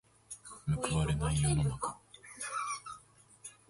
[0.65, 1.95] 報われない世の中。